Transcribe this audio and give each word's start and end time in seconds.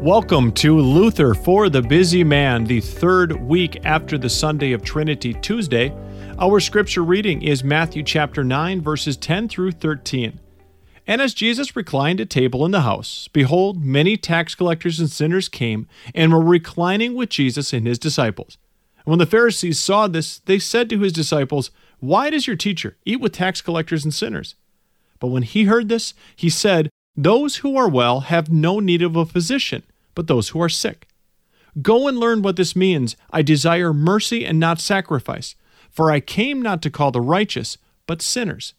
Welcome 0.00 0.52
to 0.52 0.78
Luther 0.78 1.34
for 1.34 1.68
the 1.68 1.82
Busy 1.82 2.24
Man, 2.24 2.64
the 2.64 2.80
third 2.80 3.38
week 3.38 3.84
after 3.84 4.16
the 4.16 4.30
Sunday 4.30 4.72
of 4.72 4.82
Trinity 4.82 5.34
Tuesday. 5.34 5.94
Our 6.38 6.58
scripture 6.58 7.04
reading 7.04 7.42
is 7.42 7.62
Matthew 7.62 8.02
chapter 8.02 8.42
9, 8.42 8.80
verses 8.80 9.18
10 9.18 9.50
through 9.50 9.72
13. 9.72 10.40
And 11.06 11.20
as 11.20 11.34
Jesus 11.34 11.76
reclined 11.76 12.18
at 12.18 12.30
table 12.30 12.64
in 12.64 12.70
the 12.70 12.80
house, 12.80 13.28
behold, 13.34 13.84
many 13.84 14.16
tax 14.16 14.54
collectors 14.54 14.98
and 15.00 15.10
sinners 15.10 15.50
came 15.50 15.86
and 16.14 16.32
were 16.32 16.40
reclining 16.40 17.12
with 17.14 17.28
Jesus 17.28 17.74
and 17.74 17.86
his 17.86 17.98
disciples. 17.98 18.56
And 19.04 19.10
when 19.10 19.18
the 19.18 19.26
Pharisees 19.26 19.78
saw 19.78 20.08
this, 20.08 20.38
they 20.38 20.58
said 20.58 20.88
to 20.88 21.00
his 21.00 21.12
disciples, 21.12 21.70
Why 21.98 22.30
does 22.30 22.46
your 22.46 22.56
teacher 22.56 22.96
eat 23.04 23.20
with 23.20 23.32
tax 23.32 23.60
collectors 23.60 24.04
and 24.04 24.14
sinners? 24.14 24.54
But 25.18 25.26
when 25.26 25.42
he 25.42 25.64
heard 25.64 25.90
this, 25.90 26.14
he 26.34 26.48
said, 26.48 26.88
Those 27.14 27.56
who 27.56 27.76
are 27.76 27.88
well 27.88 28.20
have 28.20 28.50
no 28.50 28.80
need 28.80 29.02
of 29.02 29.14
a 29.14 29.26
physician 29.26 29.82
but 30.14 30.26
those 30.26 30.50
who 30.50 30.60
are 30.60 30.68
sick. 30.68 31.06
Go 31.80 32.08
and 32.08 32.18
learn 32.18 32.42
what 32.42 32.56
this 32.56 32.74
means. 32.74 33.16
I 33.30 33.42
desire 33.42 33.92
mercy 33.92 34.44
and 34.44 34.58
not 34.58 34.80
sacrifice, 34.80 35.54
for 35.88 36.10
I 36.10 36.20
came 36.20 36.60
not 36.60 36.82
to 36.82 36.90
call 36.90 37.12
the 37.12 37.20
righteous, 37.20 37.78
but 38.06 38.22
sinners. 38.22 38.74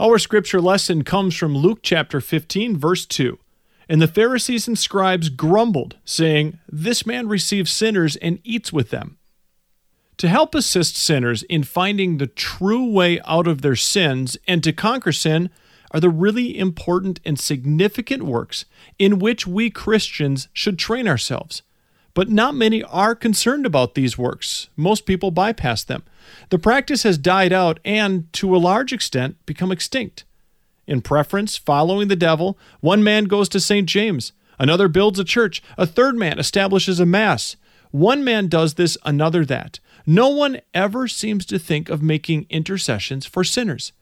Our 0.00 0.18
scripture 0.18 0.60
lesson 0.60 1.02
comes 1.02 1.34
from 1.36 1.56
Luke 1.56 1.80
chapter 1.82 2.20
15, 2.20 2.76
verse 2.76 3.04
2. 3.04 3.38
And 3.88 4.00
the 4.00 4.08
Pharisees 4.08 4.68
and 4.68 4.78
scribes 4.78 5.28
grumbled, 5.28 5.96
saying, 6.04 6.58
This 6.68 7.06
man 7.06 7.26
receives 7.26 7.72
sinners 7.72 8.16
and 8.16 8.38
eats 8.44 8.72
with 8.72 8.90
them. 8.90 9.18
To 10.18 10.28
help 10.28 10.54
assist 10.54 10.96
sinners 10.96 11.42
in 11.44 11.62
finding 11.64 12.18
the 12.18 12.26
true 12.26 12.90
way 12.90 13.20
out 13.26 13.46
of 13.46 13.62
their 13.62 13.76
sins 13.76 14.36
and 14.46 14.62
to 14.62 14.72
conquer 14.72 15.12
sin, 15.12 15.50
are 15.90 16.00
the 16.00 16.10
really 16.10 16.58
important 16.58 17.20
and 17.24 17.38
significant 17.38 18.22
works 18.22 18.64
in 18.98 19.18
which 19.18 19.46
we 19.46 19.70
Christians 19.70 20.48
should 20.52 20.78
train 20.78 21.08
ourselves. 21.08 21.62
But 22.14 22.28
not 22.28 22.54
many 22.54 22.82
are 22.82 23.14
concerned 23.14 23.64
about 23.64 23.94
these 23.94 24.18
works. 24.18 24.68
Most 24.76 25.06
people 25.06 25.30
bypass 25.30 25.84
them. 25.84 26.02
The 26.50 26.58
practice 26.58 27.04
has 27.04 27.16
died 27.16 27.52
out 27.52 27.78
and, 27.84 28.32
to 28.34 28.56
a 28.56 28.58
large 28.58 28.92
extent, 28.92 29.36
become 29.46 29.70
extinct. 29.70 30.24
In 30.86 31.02
preference, 31.02 31.56
following 31.56 32.08
the 32.08 32.16
devil, 32.16 32.58
one 32.80 33.04
man 33.04 33.24
goes 33.24 33.48
to 33.50 33.60
St. 33.60 33.86
James, 33.86 34.32
another 34.58 34.88
builds 34.88 35.18
a 35.18 35.24
church, 35.24 35.62
a 35.76 35.86
third 35.86 36.16
man 36.16 36.38
establishes 36.38 36.98
a 36.98 37.06
mass. 37.06 37.56
One 37.90 38.24
man 38.24 38.48
does 38.48 38.74
this, 38.74 38.98
another 39.04 39.44
that. 39.44 39.80
No 40.06 40.28
one 40.28 40.60
ever 40.74 41.06
seems 41.06 41.44
to 41.46 41.58
think 41.58 41.90
of 41.90 42.02
making 42.02 42.46
intercessions 42.48 43.26
for 43.26 43.44
sinners. 43.44 43.92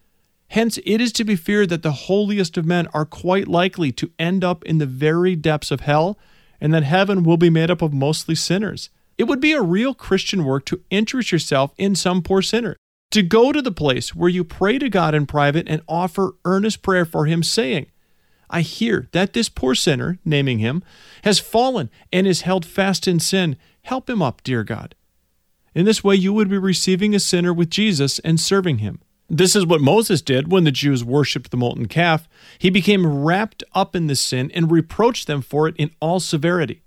Hence, 0.49 0.79
it 0.85 1.01
is 1.01 1.13
to 1.13 1.25
be 1.25 1.37
feared 1.37 1.69
that 1.71 1.83
the 1.83 1.93
holiest 1.93 2.57
of 2.57 2.65
men 2.65 2.87
are 2.95 3.05
quite 3.05 3.49
likely 3.49 3.91
to 3.93 4.11
end 4.19 4.45
up 4.45 4.65
in 4.65 4.79
the 4.79 4.87
very 4.87 5.35
depths 5.35 5.71
of 5.71 5.81
hell, 5.81 6.19
and 6.61 6.73
that 6.73 6.85
heaven 6.85 7.23
will 7.23 7.37
be 7.37 7.51
made 7.51 7.71
up 7.71 7.83
of 7.83 7.93
mostly 7.93 8.35
sinners. 8.35 8.91
It 9.19 9.25
would 9.25 9.41
be 9.41 9.53
a 9.53 9.63
real 9.63 9.95
Christian 9.95 10.45
work 10.45 10.65
to 10.67 10.83
interest 10.91 11.33
yourself 11.33 11.73
in 11.77 11.95
some 11.95 12.23
poor 12.23 12.43
sinner, 12.43 12.77
to 13.11 13.23
go 13.23 13.51
to 13.51 13.63
the 13.63 13.73
place 13.73 14.15
where 14.15 14.29
you 14.29 14.45
pray 14.45 14.79
to 14.79 14.89
God 14.89 15.15
in 15.15 15.27
private 15.27 15.67
and 15.69 15.83
offer 15.89 16.35
earnest 16.45 16.83
prayer 16.83 17.05
for 17.05 17.27
him, 17.27 17.43
saying, 17.43 17.87
I 18.49 18.61
hear 18.61 19.09
that 19.13 19.33
this 19.33 19.49
poor 19.49 19.75
sinner, 19.75 20.19
naming 20.25 20.61
him, 20.61 20.83
has 21.25 21.41
fallen 21.41 21.91
and 22.13 22.27
is 22.27 22.43
held 22.43 22.65
fast 22.65 23.09
in 23.09 23.19
sin. 23.19 23.57
Help 23.83 24.09
him 24.09 24.23
up, 24.23 24.43
dear 24.45 24.63
God. 24.63 24.95
In 25.75 25.85
this 25.85 26.05
way, 26.05 26.15
you 26.15 26.33
would 26.33 26.49
be 26.49 26.59
receiving 26.59 27.15
a 27.15 27.21
sinner 27.21 27.53
with 27.53 27.71
Jesus 27.71 28.19
and 28.21 28.41
serving 28.41 28.79
him. 28.79 29.01
This 29.29 29.57
is 29.57 29.67
what 29.67 29.81
Moses 29.81 30.23
did 30.23 30.53
when 30.53 30.65
the 30.65 30.71
Jews 30.71 31.05
worshipped 31.05 31.51
the 31.51 31.57
molten 31.57 31.87
calf. 31.87 32.29
He 32.59 32.71
became 32.71 33.25
wrapped 33.25 33.65
up 33.75 33.97
in 33.97 34.07
the 34.07 34.15
sin 34.15 34.53
and 34.55 34.71
reproached 34.71 35.27
them 35.27 35.43
for 35.43 35.67
it 35.67 35.75
in 35.77 35.91
all 36.01 36.21
severity. 36.21 36.83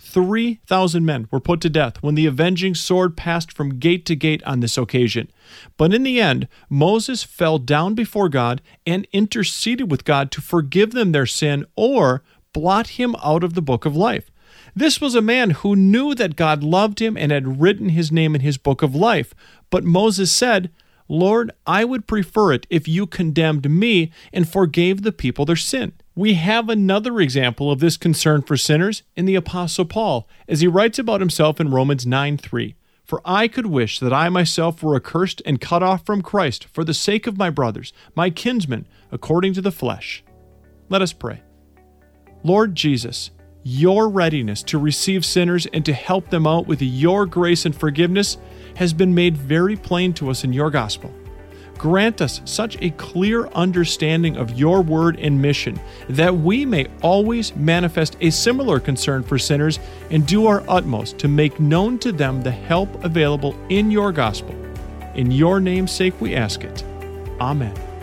3,000 0.00 1.04
men 1.04 1.28
were 1.30 1.40
put 1.40 1.60
to 1.62 1.70
death 1.70 2.02
when 2.02 2.14
the 2.14 2.26
avenging 2.26 2.74
sword 2.74 3.16
passed 3.16 3.52
from 3.52 3.78
gate 3.78 4.04
to 4.06 4.16
gate 4.16 4.42
on 4.42 4.60
this 4.60 4.76
occasion. 4.76 5.30
But 5.76 5.94
in 5.94 6.02
the 6.02 6.20
end, 6.20 6.48
Moses 6.68 7.22
fell 7.22 7.58
down 7.58 7.94
before 7.94 8.28
God 8.28 8.60
and 8.86 9.06
interceded 9.12 9.90
with 9.90 10.04
God 10.04 10.30
to 10.32 10.42
forgive 10.42 10.92
them 10.92 11.12
their 11.12 11.26
sin 11.26 11.64
or 11.74 12.22
blot 12.52 12.88
him 12.88 13.16
out 13.22 13.42
of 13.42 13.54
the 13.54 13.62
book 13.62 13.84
of 13.84 13.96
life. 13.96 14.30
This 14.76 15.00
was 15.00 15.14
a 15.14 15.22
man 15.22 15.50
who 15.50 15.76
knew 15.76 16.14
that 16.14 16.36
God 16.36 16.62
loved 16.62 17.00
him 17.00 17.16
and 17.16 17.30
had 17.30 17.60
written 17.60 17.90
his 17.90 18.10
name 18.10 18.34
in 18.34 18.40
his 18.40 18.58
book 18.58 18.82
of 18.82 18.94
life. 18.94 19.32
But 19.70 19.84
Moses 19.84 20.32
said, 20.32 20.70
Lord, 21.08 21.50
I 21.66 21.84
would 21.84 22.06
prefer 22.06 22.52
it 22.52 22.66
if 22.70 22.88
you 22.88 23.06
condemned 23.06 23.68
me 23.70 24.10
and 24.32 24.48
forgave 24.48 25.02
the 25.02 25.12
people 25.12 25.44
their 25.44 25.56
sin. 25.56 25.92
We 26.14 26.34
have 26.34 26.68
another 26.68 27.20
example 27.20 27.70
of 27.70 27.80
this 27.80 27.96
concern 27.96 28.42
for 28.42 28.56
sinners 28.56 29.02
in 29.16 29.26
the 29.26 29.34
Apostle 29.34 29.84
Paul, 29.84 30.28
as 30.48 30.60
he 30.60 30.66
writes 30.66 30.98
about 30.98 31.20
himself 31.20 31.60
in 31.60 31.70
Romans 31.70 32.06
9 32.06 32.38
3. 32.38 32.74
For 33.04 33.20
I 33.24 33.48
could 33.48 33.66
wish 33.66 34.00
that 34.00 34.14
I 34.14 34.30
myself 34.30 34.82
were 34.82 34.96
accursed 34.96 35.42
and 35.44 35.60
cut 35.60 35.82
off 35.82 36.06
from 36.06 36.22
Christ 36.22 36.66
for 36.72 36.84
the 36.84 36.94
sake 36.94 37.26
of 37.26 37.36
my 37.36 37.50
brothers, 37.50 37.92
my 38.14 38.30
kinsmen, 38.30 38.86
according 39.12 39.52
to 39.54 39.60
the 39.60 39.70
flesh. 39.72 40.24
Let 40.88 41.02
us 41.02 41.12
pray. 41.12 41.42
Lord 42.42 42.74
Jesus, 42.74 43.30
your 43.64 44.08
readiness 44.08 44.62
to 44.62 44.78
receive 44.78 45.24
sinners 45.24 45.66
and 45.72 45.84
to 45.86 45.92
help 45.92 46.28
them 46.30 46.46
out 46.46 46.66
with 46.66 46.80
your 46.82 47.26
grace 47.26 47.64
and 47.64 47.74
forgiveness 47.74 48.36
has 48.76 48.92
been 48.92 49.14
made 49.14 49.36
very 49.36 49.74
plain 49.74 50.12
to 50.12 50.30
us 50.30 50.44
in 50.44 50.52
your 50.52 50.70
gospel. 50.70 51.12
Grant 51.78 52.20
us 52.20 52.40
such 52.44 52.80
a 52.80 52.90
clear 52.90 53.46
understanding 53.48 54.36
of 54.36 54.52
your 54.52 54.82
word 54.82 55.18
and 55.18 55.40
mission 55.40 55.78
that 56.08 56.34
we 56.34 56.64
may 56.64 56.86
always 57.02 57.54
manifest 57.56 58.16
a 58.20 58.30
similar 58.30 58.78
concern 58.78 59.22
for 59.22 59.38
sinners 59.38 59.80
and 60.10 60.26
do 60.26 60.46
our 60.46 60.62
utmost 60.68 61.18
to 61.18 61.28
make 61.28 61.58
known 61.58 61.98
to 61.98 62.12
them 62.12 62.42
the 62.42 62.50
help 62.50 63.02
available 63.02 63.56
in 63.70 63.90
your 63.90 64.12
gospel. 64.12 64.54
In 65.14 65.30
your 65.30 65.58
name's 65.58 65.92
sake 65.92 66.18
we 66.20 66.34
ask 66.34 66.64
it. 66.64 66.84
Amen. 67.40 67.93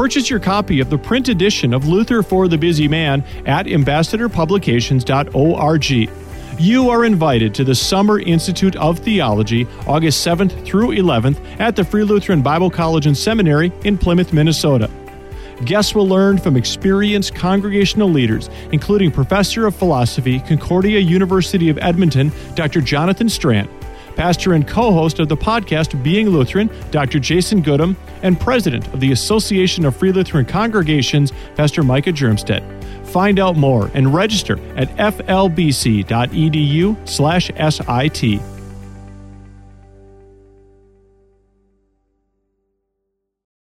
Purchase 0.00 0.30
your 0.30 0.40
copy 0.40 0.80
of 0.80 0.88
the 0.88 0.96
print 0.96 1.28
edition 1.28 1.74
of 1.74 1.86
Luther 1.86 2.22
for 2.22 2.48
the 2.48 2.56
Busy 2.56 2.88
Man 2.88 3.22
at 3.44 3.66
ambassadorpublications.org. 3.66 6.10
You 6.58 6.88
are 6.88 7.04
invited 7.04 7.54
to 7.56 7.64
the 7.64 7.74
Summer 7.74 8.18
Institute 8.18 8.76
of 8.76 9.00
Theology, 9.00 9.66
August 9.86 10.26
7th 10.26 10.64
through 10.64 10.92
11th 10.92 11.60
at 11.60 11.76
the 11.76 11.84
Free 11.84 12.04
Lutheran 12.04 12.40
Bible 12.40 12.70
College 12.70 13.04
and 13.04 13.14
Seminary 13.14 13.70
in 13.84 13.98
Plymouth, 13.98 14.32
Minnesota. 14.32 14.90
Guests 15.66 15.94
will 15.94 16.08
learn 16.08 16.38
from 16.38 16.56
experienced 16.56 17.34
congregational 17.34 18.08
leaders, 18.08 18.48
including 18.72 19.10
Professor 19.10 19.66
of 19.66 19.76
Philosophy, 19.76 20.40
Concordia 20.40 20.98
University 20.98 21.68
of 21.68 21.76
Edmonton, 21.76 22.32
Dr. 22.54 22.80
Jonathan 22.80 23.28
Strand, 23.28 23.68
pastor 24.16 24.52
and 24.52 24.66
co 24.66 24.92
host 24.92 25.18
of 25.18 25.28
the 25.28 25.36
podcast 25.36 26.02
Being 26.02 26.28
Lutheran, 26.28 26.70
Dr. 26.90 27.18
Jason 27.18 27.62
Gudim, 27.62 27.96
and 28.22 28.38
president 28.38 28.86
of 28.94 29.00
the 29.00 29.12
Association 29.12 29.84
of 29.84 29.96
Free 29.96 30.12
Lutheran 30.12 30.44
Congregations, 30.44 31.32
Pastor 31.56 31.82
Micah 31.82 32.12
Hjermstad. 32.12 32.62
Find 33.06 33.38
out 33.38 33.56
more 33.56 33.90
and 33.94 34.14
register 34.14 34.58
at 34.76 34.88
flbc.edu/sit. 34.96 36.10